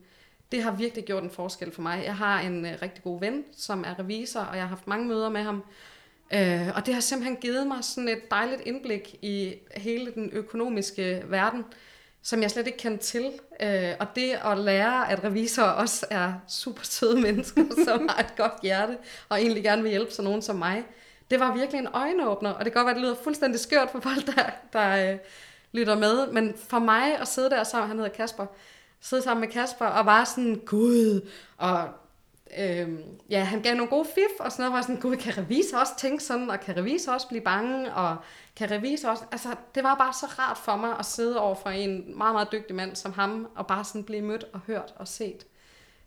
[0.53, 2.03] det har virkelig gjort en forskel for mig.
[2.05, 5.09] Jeg har en øh, rigtig god ven, som er revisor, og jeg har haft mange
[5.09, 5.65] møder med ham.
[6.35, 11.23] Øh, og det har simpelthen givet mig sådan et dejligt indblik i hele den økonomiske
[11.29, 11.65] verden,
[12.23, 13.33] som jeg slet ikke kendte til.
[13.63, 18.37] Øh, og det at lære, at revisorer også er super søde mennesker, som har et
[18.37, 20.85] godt hjerte, og egentlig gerne vil hjælpe sådan nogen som mig,
[21.31, 22.51] det var virkelig en øjenåbner.
[22.51, 25.19] Og det kan godt være, at det lyder fuldstændig skørt for folk, der, der øh,
[25.73, 26.33] lytter med.
[26.33, 28.47] Men for mig at sidde der sammen, han hedder Kasper,
[29.01, 31.89] sidde sammen med Kasper og var sådan, gud, og
[32.59, 35.79] øhm, ja, han gav nogle gode fif, og sådan noget, var sådan, gud, kan revisor
[35.79, 38.17] også tænke sådan, og kan revisor også blive bange, og
[38.57, 41.71] kan revisor også, altså, det var bare så rart for mig at sidde over for
[41.71, 45.09] en meget, meget dygtig mand som ham, og bare sådan blive mødt og hørt og
[45.09, 45.47] set.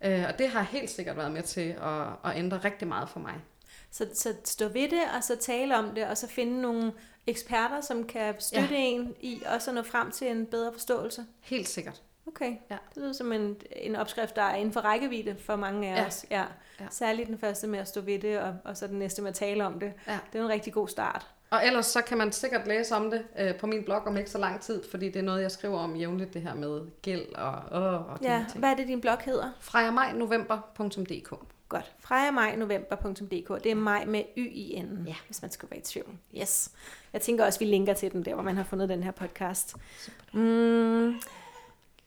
[0.06, 3.20] Øh, og det har helt sikkert været med til at, at ændre rigtig meget for
[3.20, 3.36] mig.
[3.92, 6.94] Så, så stå ved det, og så tale om det, og så finde nogle
[7.28, 8.82] eksperter, som kan støtte ja.
[8.82, 11.26] en i også at nå frem til en bedre forståelse.
[11.42, 12.02] Helt sikkert.
[12.28, 12.78] Okay, ja.
[12.96, 16.08] det lyder som en, en opskrift, der er inden for rækkevidde for mange af ja.
[16.08, 16.26] os.
[16.32, 16.44] Ja.
[16.80, 16.86] ja.
[16.92, 19.36] Særligt den første med at stå ved det, og, og så den næste med at
[19.36, 19.94] tale om det.
[20.08, 20.20] Ja.
[20.34, 21.28] Det er en rigtig god start.
[21.50, 24.30] Og ellers så kan man sikkert læse om det øh, på min blog om ikke
[24.30, 27.36] så lang tid, fordi det er noget, jeg skriver om jævnligt, det her med gæld
[27.36, 28.60] og, øh, og Ja, ting.
[28.60, 29.52] hvad er det, din blog hedder?
[29.60, 31.34] frejamajnovember.dk
[31.70, 31.92] Godt.
[32.00, 35.16] frejamajnovember.dk Det er maj med y i enden, ja.
[35.26, 36.08] hvis man skal være i tvivl.
[36.42, 36.72] Yes.
[37.14, 39.76] Jeg tænker også, vi linker til den der, hvor man har fundet den her podcast.
[40.00, 40.24] Super.
[40.34, 41.22] Mm,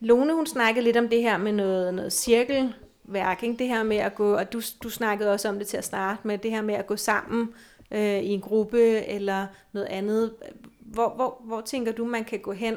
[0.00, 3.59] Lone, hun snakkede lidt om det her med noget, noget cirkelværk, ikke?
[3.59, 6.20] det her med at gå, og du, du snakkede også om det til at starte
[6.24, 7.54] med, det her med at gå sammen
[7.90, 10.35] øh, i en gruppe eller noget andet.
[10.80, 12.76] Hvor, hvor, hvor tænker du, man kan gå hen,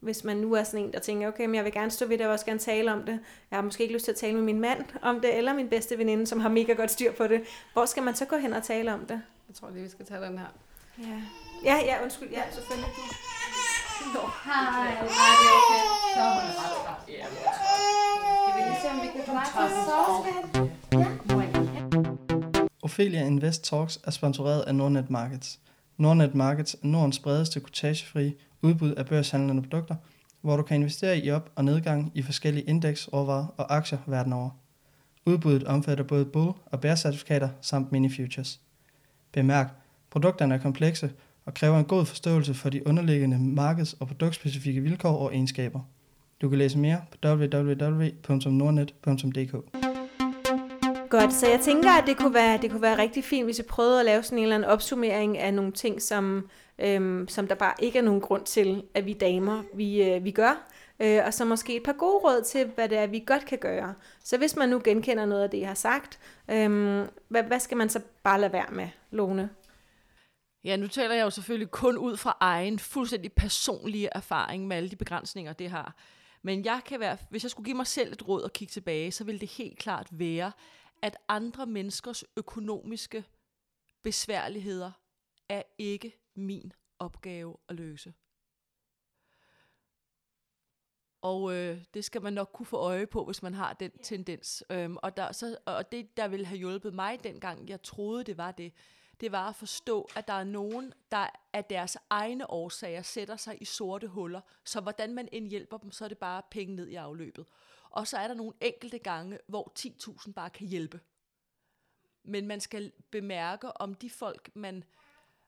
[0.00, 2.18] hvis man nu er sådan en, der tænker, okay, men jeg vil gerne stå ved
[2.18, 3.18] det, og også gerne tale om det.
[3.50, 5.68] Jeg har måske ikke lyst til at tale med min mand om det, eller min
[5.68, 7.42] bedste veninde, som har mega godt styr på det.
[7.72, 9.22] Hvor skal man så gå hen og tale om det?
[9.48, 10.46] Jeg tror lige, vi skal tage den her.
[10.98, 11.22] Ja,
[11.64, 12.28] ja, ja undskyld.
[12.30, 12.88] Ja, selvfølgelig.
[14.14, 14.20] Nå.
[14.44, 14.64] Hej.
[14.74, 15.82] Nej, det er okay.
[16.14, 16.98] Så holder jeg bare klar.
[17.08, 17.24] Ja.
[18.42, 19.46] Skal vi lige se, om vi kan få dig
[22.68, 25.60] til Ophelia Invest Talks er sponsoreret af Nordnet Markets.
[25.96, 29.94] Nordnet Markets er Nordens bredeste kortagefri udbud af børshandlende produkter,
[30.40, 34.32] hvor du kan investere i op- og nedgang i forskellige indeks, råvarer og aktier verden
[34.32, 34.50] over.
[35.26, 38.60] Udbuddet omfatter både bull- og bear-certifikater samt mini-futures.
[39.32, 39.68] Bemærk,
[40.10, 41.10] produkterne er komplekse
[41.44, 45.80] og kræver en god forståelse for de underliggende markeds- og produktspecifikke vilkår og egenskaber.
[46.42, 49.52] Du kan læse mere på www.nordnet.dk.
[51.10, 53.64] Godt, så jeg tænker, at det kunne være, det kunne være rigtig fint, hvis vi
[53.68, 57.54] prøvede at lave sådan en eller anden opsummering af nogle ting, som, øhm, som der
[57.54, 60.68] bare ikke er nogen grund til, at vi damer, vi, øh, vi gør.
[61.00, 63.58] Øh, og så måske et par gode råd til, hvad det er, vi godt kan
[63.58, 63.94] gøre.
[64.24, 66.18] Så hvis man nu genkender noget af det, jeg har sagt,
[66.50, 69.48] øhm, hvad, hvad skal man så bare lade være med, Lone?
[70.64, 74.90] Ja, nu taler jeg jo selvfølgelig kun ud fra egen fuldstændig personlige erfaring med alle
[74.90, 75.96] de begrænsninger, det har.
[76.42, 79.12] Men jeg kan være, hvis jeg skulle give mig selv et råd og kigge tilbage,
[79.12, 80.52] så ville det helt klart være,
[81.02, 83.24] at andre menneskers økonomiske
[84.02, 84.92] besværligheder
[85.48, 88.14] er ikke min opgave at løse.
[91.22, 94.64] Og øh, det skal man nok kunne få øje på, hvis man har den tendens.
[94.70, 98.36] Øhm, og, der, så, og det, der ville have hjulpet mig dengang, jeg troede, det
[98.36, 98.72] var det,
[99.22, 103.62] det var at forstå, at der er nogen, der af deres egne årsager sætter sig
[103.62, 104.40] i sorte huller.
[104.64, 107.46] Så hvordan man end hjælper dem, så er det bare penge ned i afløbet.
[107.90, 111.00] Og så er der nogle enkelte gange, hvor 10.000 bare kan hjælpe.
[112.24, 114.84] Men man skal bemærke, om de folk, man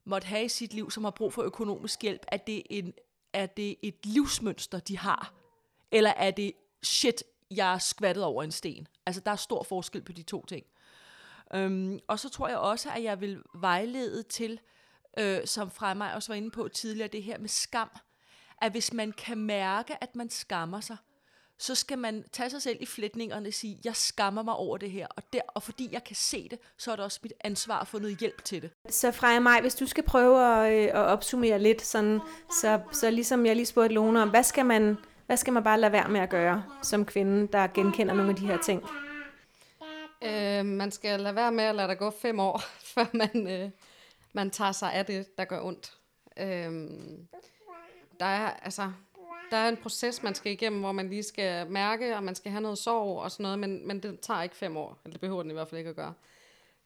[0.05, 2.95] måtte have i sit liv, som har brug for økonomisk hjælp, er det, en,
[3.33, 5.35] er det et livsmønster, de har?
[5.91, 8.89] Eller er det, shit, jeg er skvattet over en sten?
[9.07, 10.67] Altså, der er stor forskel på de to ting.
[11.55, 14.61] Øhm, og så tror jeg også, at jeg vil vejlede til,
[15.19, 17.89] øh, som fra mig også var inde på tidligere, det her med skam.
[18.63, 20.97] At hvis man kan mærke, at man skammer sig,
[21.59, 24.91] så skal man tage sig selv i flætningerne og sige, jeg skammer mig over det
[24.91, 27.81] her, og, der, og fordi jeg kan se det, så er det også mit ansvar
[27.81, 28.71] at få noget hjælp til det.
[28.91, 32.21] Så Freja mig, hvis du skal prøve at, øh, at opsummere lidt, sådan,
[32.61, 35.81] så, så ligesom jeg lige spurgte Lone om, hvad skal, man, hvad skal man bare
[35.81, 38.83] lade være med at gøre som kvinde, der genkender nogle af de her ting?
[40.25, 42.63] Øh, man skal lade være med at lade der gå fem år,
[42.95, 43.71] før man, øh,
[44.33, 45.93] man tager sig af det, der gør ondt.
[46.37, 46.91] Øh,
[48.21, 48.93] der er altså
[49.51, 52.53] der er en proces, man skal igennem, hvor man lige skal mærke, og man skal
[52.53, 55.21] have noget sorg og sådan noget, men, men det tager ikke fem år, eller det
[55.21, 56.15] behøver den i hvert fald ikke at gøre.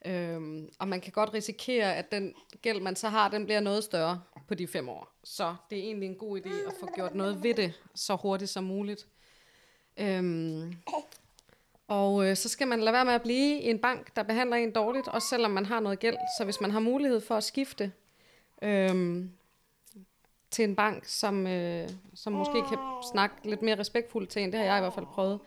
[0.07, 3.85] Øhm, og man kan godt risikere, at den gæld, man så har, den bliver noget
[3.85, 5.13] større på de fem år.
[5.25, 8.51] Så det er egentlig en god idé at få gjort noget ved det så hurtigt
[8.51, 9.07] som muligt.
[9.97, 10.75] Øhm,
[11.89, 14.57] og øh, så skal man lade være med at blive i en bank, der behandler
[14.57, 16.17] en dårligt, også selvom man har noget gæld.
[16.39, 17.93] Så hvis man har mulighed for at skifte
[18.63, 19.25] øh,
[20.51, 22.79] til en bank, som, øh, som måske kan
[23.13, 25.41] snakke lidt mere respektfuldt til en, det har jeg i hvert fald prøvet,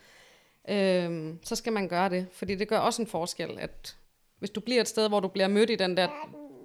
[0.69, 2.27] øh, så skal man gøre det.
[2.31, 3.97] Fordi det gør også en forskel, at
[4.39, 6.09] hvis du bliver et sted, hvor du bliver mødt i den der,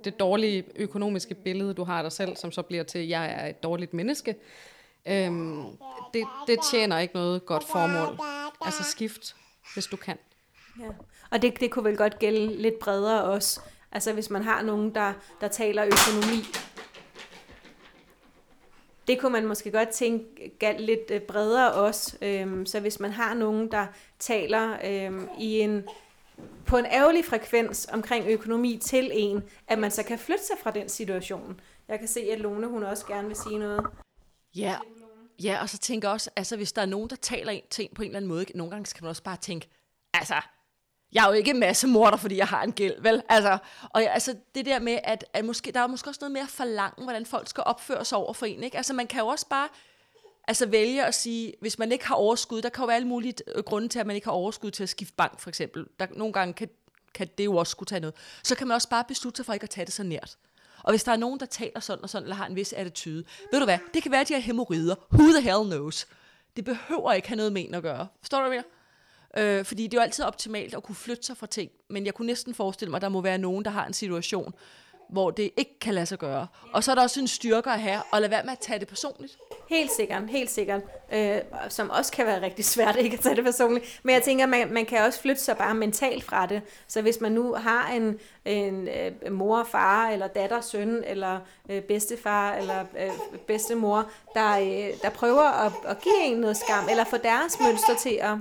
[0.04, 3.32] det dårlige økonomiske billede, du har af dig selv, som så bliver til, at jeg
[3.38, 4.36] er et dårligt menneske,
[5.06, 5.30] øh,
[6.14, 8.18] det, det tjener ikke noget godt formål.
[8.60, 9.36] Altså skift,
[9.74, 10.18] hvis du kan.
[10.80, 10.88] Ja.
[11.30, 13.60] Og det, det kunne vel godt gælde lidt bredere også.
[13.92, 16.44] Altså hvis man har nogen, der, der taler økonomi,
[19.08, 22.16] det kunne man måske godt tænke galt lidt øh, bredere også.
[22.22, 23.86] Øhm, så hvis man har nogen, der
[24.18, 25.84] taler øhm, i en
[26.66, 30.70] på en ærgerlig frekvens omkring økonomi til en, at man så kan flytte sig fra
[30.70, 31.60] den situation.
[31.88, 33.86] Jeg kan se, at Lone hun også gerne vil sige noget.
[34.54, 34.76] Ja,
[35.42, 37.94] ja og så tænker jeg også, altså hvis der er nogen, der taler en ting
[37.94, 39.68] på en eller anden måde, nogle gange kan man også bare tænke,
[40.14, 40.40] altså,
[41.12, 43.22] jeg er jo ikke masse morder, fordi jeg har en gæld, vel?
[43.28, 43.58] Altså,
[43.90, 46.46] og ja, altså det der med, at, at måske, der er måske også noget mere
[46.46, 48.76] forlangen, hvordan folk skal opføre sig over for en, ikke?
[48.76, 49.68] Altså man kan jo også bare
[50.48, 53.34] altså vælge at sige, hvis man ikke har overskud, der kan jo være alle mulige
[53.54, 55.86] øh, grunde til, at man ikke har overskud til at skifte bank, for eksempel.
[56.00, 56.68] Der, nogle gange kan,
[57.14, 58.14] kan det jo også skulle tage noget.
[58.42, 60.36] Så kan man også bare beslutte sig for ikke at tage det så nært.
[60.82, 63.24] Og hvis der er nogen, der taler sådan og sådan, eller har en vis attitude,
[63.52, 64.94] ved du hvad, det kan være, at de har hemorrider.
[65.12, 66.06] Who the hell knows?
[66.56, 68.06] Det behøver ikke have noget med en at gøre.
[68.20, 69.58] Forstår du, hvad mener?
[69.58, 71.70] Øh, fordi det er jo altid optimalt at kunne flytte sig fra ting.
[71.88, 74.54] Men jeg kunne næsten forestille mig, at der må være nogen, der har en situation,
[75.08, 76.46] hvor det ikke kan lade sig gøre.
[76.72, 78.78] Og så er der også en styrke at have, og lade være med at tage
[78.78, 79.38] det personligt.
[79.68, 80.82] Helt sikkert, helt sikkert.
[81.12, 84.00] Øh, som også kan være rigtig svært ikke at tage det personligt.
[84.02, 86.62] Men jeg tænker, man, man kan også flytte sig bare mentalt fra det.
[86.86, 91.82] Så hvis man nu har en, en øh, mor, far, eller datter, søn, eller øh,
[91.82, 93.10] bedstefar, eller øh,
[93.46, 97.94] bedstemor, der, øh, der prøver at, at give en noget skam, eller få deres mønster
[97.94, 98.36] til at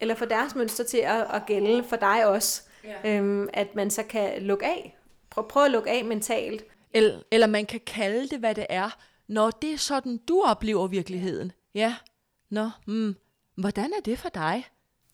[0.00, 2.62] eller få deres mønster til at, at gælde for dig også.
[2.84, 3.16] Ja.
[3.16, 4.96] Øhm, at man så kan lukke af.
[5.30, 6.64] Prøv, prøv at lukke af mentalt.
[6.94, 10.86] Eller, eller man kan kalde det, hvad det er, når det er sådan, du oplever
[10.86, 11.52] virkeligheden.
[11.74, 11.96] Ja,
[12.50, 13.14] nå, mm,
[13.56, 14.64] hvordan er det for dig?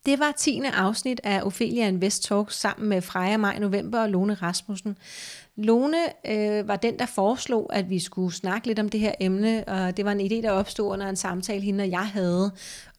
[0.07, 0.61] Det var 10.
[0.75, 4.99] afsnit af Ophelia Invest Talk sammen med Freja Maj November og Lone Rasmussen.
[5.57, 9.65] Lone øh, var den, der foreslog, at vi skulle snakke lidt om det her emne,
[9.67, 12.51] og det var en idé, der opstod under en samtale, hende og jeg havde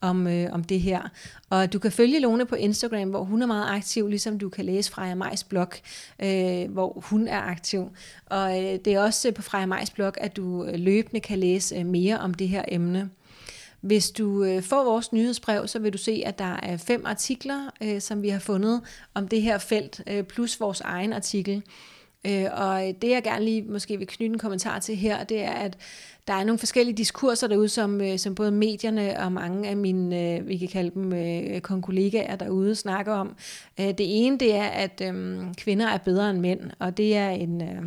[0.01, 1.01] om, øh, om det her.
[1.49, 4.65] Og du kan følge Lone på Instagram, hvor hun er meget aktiv, ligesom du kan
[4.65, 5.71] læse Freja Majs blog,
[6.19, 7.89] øh, hvor hun er aktiv.
[8.25, 11.75] Og øh, det er også på Freja Majs blog, at du øh, løbende kan læse
[11.75, 13.09] øh, mere om det her emne.
[13.83, 17.69] Hvis du øh, får vores nyhedsbrev, så vil du se, at der er fem artikler,
[17.83, 18.81] øh, som vi har fundet
[19.13, 21.63] om det her felt, øh, plus vores egen artikel.
[22.27, 25.43] Øh, og øh, det jeg gerne lige måske vil knytte en kommentar til her, det
[25.43, 25.77] er, at
[26.27, 30.37] der er nogle forskellige diskurser derude, som, øh, som både medierne og mange af mine,
[30.37, 33.35] øh, vi kan kalde dem øh, kollegaer derude, snakker om.
[33.79, 37.29] Øh, det ene, det er, at øh, kvinder er bedre end mænd, og det er
[37.29, 37.61] en...
[37.61, 37.83] Øh,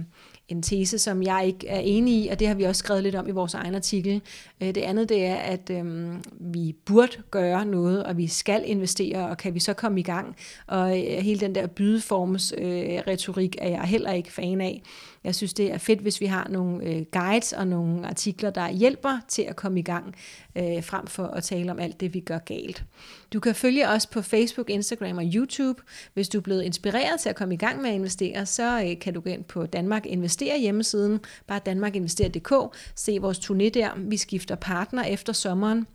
[0.48, 3.14] en tese, som jeg ikke er enig i, og det har vi også skrevet lidt
[3.14, 4.22] om i vores egen artikel.
[4.61, 9.28] Øh, det andet det er, at øhm, vi burde gøre noget, og vi skal investere,
[9.28, 10.37] og kan vi så komme i gang?
[10.66, 14.82] Og øh, hele den der bydeforms øh, retorik er jeg heller ikke fan af.
[15.26, 18.70] Jeg synes, det er fedt, hvis vi har nogle øh, guides og nogle artikler, der
[18.70, 20.14] hjælper til at komme i gang,
[20.56, 22.85] øh, frem for at tale om alt det, vi gør galt.
[23.32, 25.82] Du kan følge os på Facebook, Instagram og YouTube.
[26.14, 28.98] Hvis du er blevet inspireret til at komme i gang med at investere, så øh,
[28.98, 30.06] kan du gå ind på Danmark
[30.37, 32.77] Investerer hjemmesiden, bare danmarkinvester.dk.
[32.94, 33.90] se vores turné der.
[33.99, 35.87] Vi skifter partner efter sommeren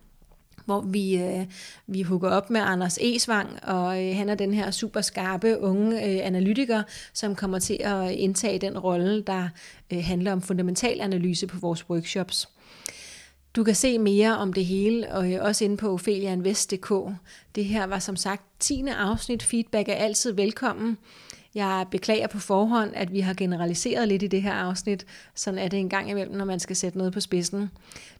[0.64, 1.46] hvor vi, øh,
[1.86, 6.04] vi hugger op med Anders Esvang, og øh, han er den her super skarpe unge
[6.06, 9.48] øh, analytiker, som kommer til at indtage den rolle, der
[9.92, 12.48] øh, handler om fundamental analyse på vores workshops.
[13.56, 16.92] Du kan se mere om det hele, og øh, også inde på ofelianvest.dk.
[17.54, 18.84] Det her var som sagt 10.
[18.96, 19.42] afsnit.
[19.42, 20.98] Feedback er altid velkommen.
[21.54, 25.06] Jeg beklager på forhånd, at vi har generaliseret lidt i det her afsnit.
[25.34, 27.70] Sådan er det en gang imellem, når man skal sætte noget på spidsen.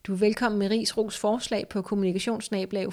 [0.04, 2.86] Du er velkommen med Ries Ros forslag på kommunikationsnablag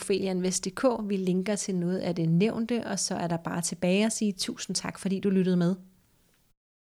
[1.07, 4.31] Vi linker til noget af det nævnte, og så er der bare tilbage at sige
[4.31, 5.75] tusind tak, fordi du lyttede med.